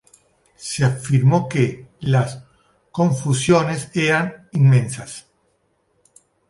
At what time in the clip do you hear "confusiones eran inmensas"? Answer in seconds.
2.91-5.27